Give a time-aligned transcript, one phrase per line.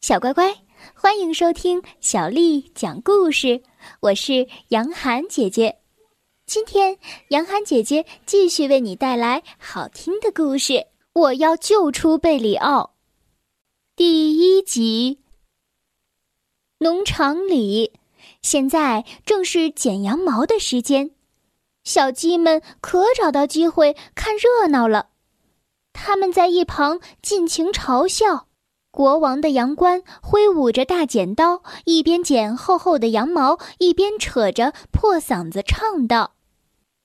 [0.00, 0.54] 小乖乖，
[0.94, 3.62] 欢迎收听小丽讲故事。
[4.00, 5.80] 我是杨涵姐姐，
[6.46, 6.98] 今天
[7.30, 10.86] 杨涵姐姐继续为你带来好听的故事。
[11.12, 12.94] 我要救出贝里奥。
[13.96, 15.18] 第一集。
[16.78, 17.92] 农场里，
[18.40, 21.10] 现在正是剪羊毛的时间，
[21.82, 25.08] 小鸡们可找到机会看热闹了。
[25.92, 28.47] 他们在一旁尽情嘲笑。
[28.98, 36.32] 国王的羊倌挥舞着大剪刀，一边剪厚厚的羊毛，一边扯着破嗓子唱道：“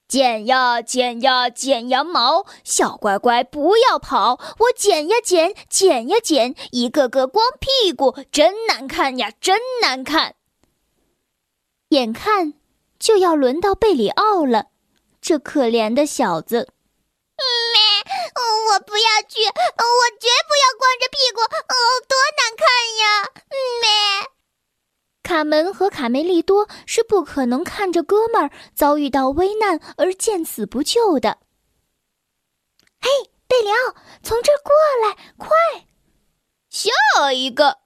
[0.10, 4.40] 剪呀剪呀剪羊毛，小乖乖不要跑！
[4.58, 10.34] 我剪呀剪，剪呀剪，一个个光屁股，真难看呀，真难看！”
[11.90, 12.56] 眼看
[12.98, 14.70] 就要轮到贝里奥了，
[15.22, 16.70] 这可怜的小子。
[18.74, 21.76] 我不要去，我绝不要光着屁股，哦，
[22.08, 22.66] 多难看
[22.98, 23.30] 呀！
[23.80, 23.88] 咩。
[25.22, 31.38] 卡门和卡梅利多是不可能看着哥们儿遭遇到危难而见死不救的。
[33.00, 33.10] 嘿，
[33.48, 34.74] 贝里奥，从这儿过
[35.08, 35.50] 来，快！
[36.70, 37.78] 下一个，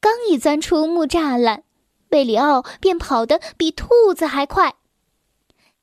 [0.00, 1.64] 刚一钻出木栅栏，
[2.08, 4.76] 贝里奥便跑得比兔子还快。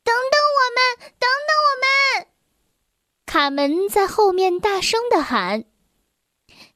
[0.04, 2.28] 等等我们，等等我们！
[3.30, 5.66] 卡门在后面大声的喊。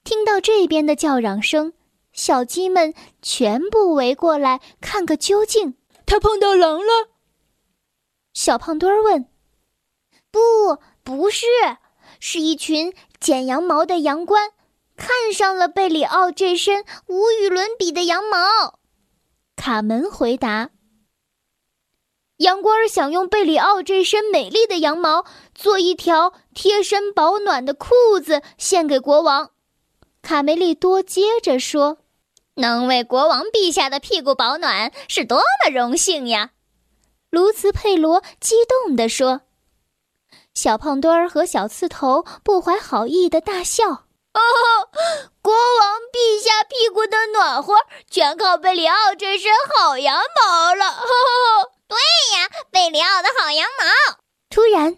[0.04, 1.74] 听到这边的叫嚷声，
[2.12, 5.80] 小鸡们全部围过来看个究竟。
[6.06, 7.10] 他碰到狼了？
[8.36, 9.26] 小胖墩儿问。
[10.30, 11.48] 不，不是，
[12.20, 14.52] 是一群剪羊毛的羊倌
[14.96, 18.78] 看上了贝里奥这身无与伦比的羊毛。
[19.56, 20.70] 卡门回答。
[22.38, 29.52] 羊倌儿想用贝里奥这身美丽的羊毛做一条贴身保暖的裤子献给国王。
[30.22, 32.00] 卡梅利多接着说
[32.56, 36.52] ：“能为国王陛下的屁股保暖是多么荣幸呀！”
[37.30, 39.42] 卢茨佩罗激动地说。
[40.54, 43.90] 小胖墩儿和小刺头不怀好意的大笑
[44.34, 44.42] ：“哦，
[45.42, 47.76] 国王陛下屁股的暖和
[48.10, 50.86] 全靠贝里奥这身好羊毛了！”
[51.94, 54.18] 对呀，贝里奥的好羊毛。
[54.50, 54.98] 突然，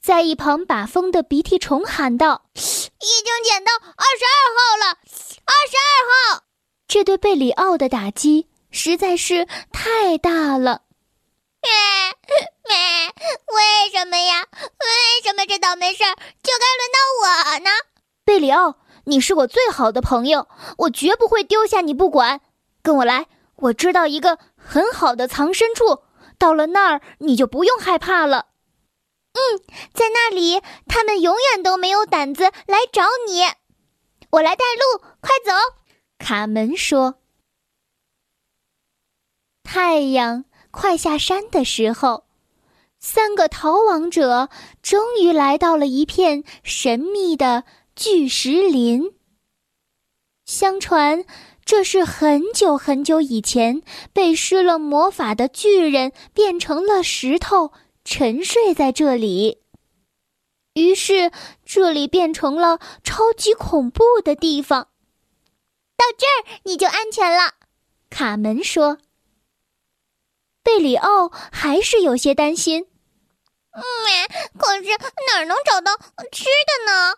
[0.00, 4.86] 在一旁把风的鼻涕虫喊道：“已经捡到二十二号了，
[5.44, 6.44] 二十二号！”
[6.88, 10.82] 这对贝里奥的打击实在是太大了。
[11.62, 11.70] 咩
[12.66, 13.12] 咩，
[13.54, 14.46] 为什么呀？
[14.52, 17.70] 为什么这倒霉事儿就该轮到我呢？
[18.24, 22.40] 贝里奥，你是我最好的朋友，我绝不会丢下你不管。
[22.82, 23.26] 跟我来，
[23.56, 26.02] 我知道一个很好的藏身处。
[26.40, 28.46] 到了那儿，你就不用害怕了。
[29.34, 29.60] 嗯，
[29.92, 33.42] 在那里，他们永远都没有胆子来找你。
[34.30, 35.52] 我来带路，快走！
[36.18, 37.16] 卡门说。
[39.62, 42.24] 太阳快下山的时候，
[42.98, 44.48] 三个逃亡者
[44.82, 47.64] 终于来到了一片神秘的
[47.94, 49.14] 巨石林。
[50.46, 51.26] 相传。
[51.70, 53.82] 这是很久很久以前
[54.12, 57.72] 被施了魔法的巨人变成了石头，
[58.04, 59.62] 沉睡在这里。
[60.74, 61.30] 于是
[61.64, 64.88] 这里变成了超级恐怖的地方。
[65.96, 67.52] 到这儿你就安全了，
[68.10, 68.98] 卡门说。
[70.64, 72.88] 贝里奥还是有些担心。
[73.70, 73.82] 嗯，
[74.58, 74.90] 可是
[75.32, 75.96] 哪儿能找到
[76.32, 77.14] 吃的呢？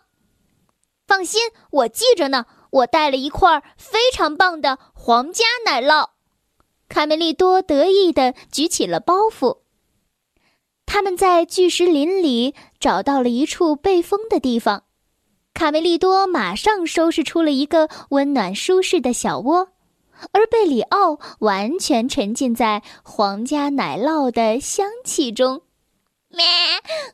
[1.07, 1.41] 放心，
[1.71, 2.45] 我记着呢。
[2.73, 6.09] 我带了一块非常棒的皇家奶酪，
[6.89, 9.59] 卡梅利多得意地举起了包袱。
[10.87, 14.85] 他们在巨石林里找到了一处背风的地方，
[15.53, 19.69] 卡梅利多马上收拾出了一个温暖舒适的小窝，
[20.31, 25.61] 而贝里奥完全沉浸在皇家奶酪的香气中。
[26.29, 26.43] 咩！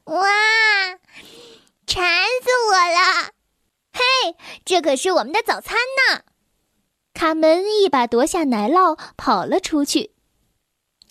[0.05, 0.21] 哇，
[1.85, 3.38] 馋死我了！
[3.91, 4.01] 嘿，
[4.65, 6.23] 这可是我们的早餐呢！
[7.13, 10.13] 卡门一把夺下奶酪，跑了出去。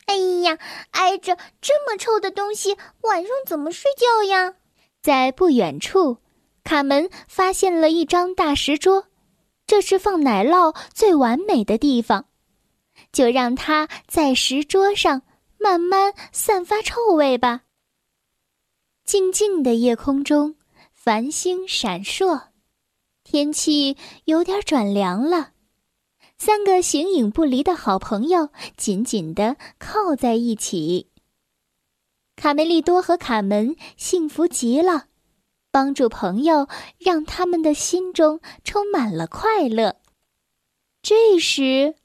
[0.06, 0.58] 哎呀，
[0.92, 4.54] 挨着这么臭的东西，晚上怎么睡觉呀？
[5.02, 6.18] 在不远处，
[6.64, 9.08] 卡门发现了一张大石桌，
[9.66, 12.26] 这是放奶酪最完美的地方。
[13.12, 15.22] 就让它在石桌上
[15.58, 17.62] 慢慢散发臭味吧。
[19.04, 20.56] 静静的夜空中，
[20.92, 22.47] 繁星闪烁。
[23.30, 25.50] 天气有点转凉了，
[26.38, 31.10] 三个形影不离的好朋友紧紧地靠在一起。
[32.36, 35.08] 卡梅利多和卡门幸福极了，
[35.70, 39.96] 帮助朋友让他们的心中充满了快乐。
[41.02, 41.96] 这时，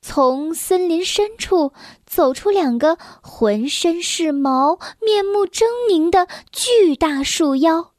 [0.00, 1.72] 从森林深处
[2.06, 7.94] 走出两个浑身是毛、面目狰狞的巨大树妖，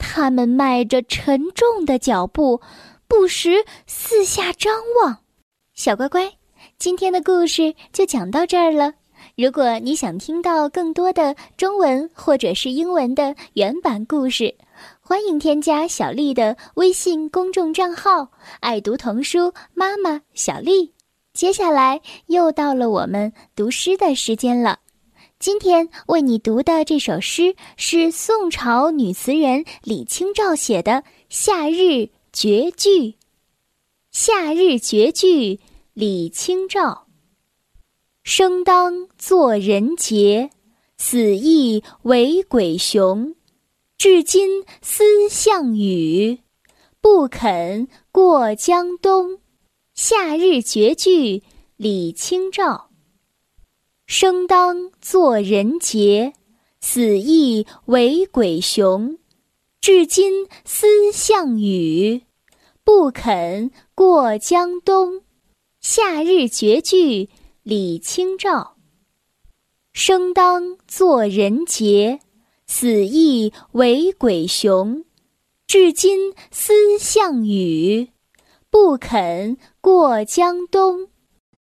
[0.00, 2.60] 他们迈着沉重的脚步，
[3.06, 5.18] 不时四下张望。
[5.74, 6.32] 小乖乖，
[6.78, 8.94] 今天的故事就讲到这儿了。
[9.36, 14.54] 如果你想听到更多的中文或者是英文的原版故事，
[15.00, 18.28] 欢迎添加小丽的微信公众账号
[18.60, 20.92] “爱读童书妈妈小丽”。
[21.32, 24.78] 接下来又到了我们读诗的时间了。
[25.40, 30.92] 今天为你读的这首诗是宋朝女词人李清照写的
[31.30, 32.88] 《夏日绝句》。
[34.12, 35.54] 《夏日绝句》
[35.94, 37.06] 李清照。
[38.22, 40.50] 生当作人杰，
[40.98, 43.34] 死亦为鬼雄。
[43.96, 46.40] 至今思项羽，
[47.00, 49.38] 不肯过江东。
[49.94, 51.42] 夏日绝句，
[51.78, 52.89] 李清照。
[54.12, 56.32] 生当作人杰，
[56.80, 59.16] 死亦为鬼雄。
[59.80, 62.22] 至今思项羽，
[62.82, 65.22] 不肯过江东。
[65.80, 67.28] 夏日绝句。
[67.62, 68.74] 李清照。
[69.92, 72.18] 生当作人杰，
[72.66, 75.04] 死亦为鬼雄。
[75.68, 78.10] 至今思项羽，
[78.70, 81.09] 不肯过江东。